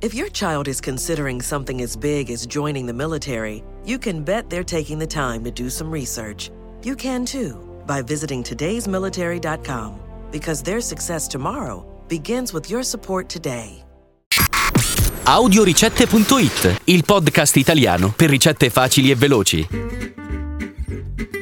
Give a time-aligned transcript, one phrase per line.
[0.00, 4.48] If your child is considering something as big as joining the military, you can bet
[4.48, 6.52] they're taking the time to do some research.
[6.84, 9.98] You can too by visiting today'smilitary.com
[10.30, 13.82] because their success tomorrow begins with your support today.
[15.24, 20.17] Audioricette.it, il podcast italiano per ricette facili e veloci.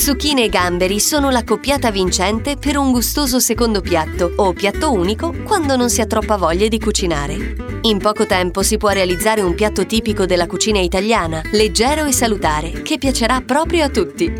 [0.00, 5.34] Zucchine e gamberi sono la coppiata vincente per un gustoso secondo piatto o piatto unico
[5.44, 7.80] quando non si ha troppa voglia di cucinare.
[7.82, 12.80] In poco tempo si può realizzare un piatto tipico della cucina italiana, leggero e salutare,
[12.80, 14.32] che piacerà proprio a tutti.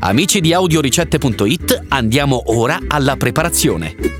[0.00, 4.17] Amici di Audioricette.it, andiamo ora alla preparazione.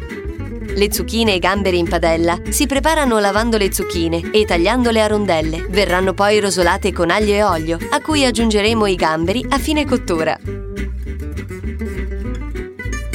[0.79, 5.67] Le zucchine e gamberi in padella si preparano lavando le zucchine e tagliandole a rondelle.
[5.69, 10.39] Verranno poi rosolate con aglio e olio, a cui aggiungeremo i gamberi a fine cottura.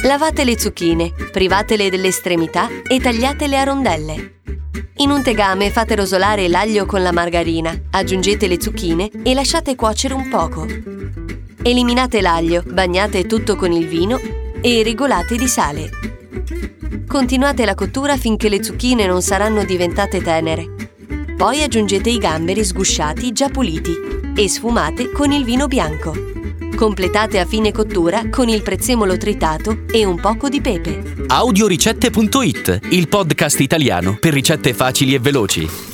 [0.02, 4.32] Lavate le zucchine, privatele delle estremità e tagliatele a rondelle.
[4.96, 10.12] In un tegame fate rosolare l'aglio con la margarina, aggiungete le zucchine e lasciate cuocere
[10.12, 10.66] un poco.
[11.62, 14.20] Eliminate l'aglio, bagnate tutto con il vino
[14.60, 16.03] e regolate di sale.
[17.06, 20.68] Continuate la cottura finché le zucchine non saranno diventate tenere.
[21.36, 23.92] Poi aggiungete i gamberi sgusciati già puliti
[24.36, 26.12] e sfumate con il vino bianco.
[26.74, 31.24] Completate a fine cottura con il prezzemolo tritato e un poco di pepe.
[31.26, 35.93] Audioricette.it, il podcast italiano per ricette facili e veloci.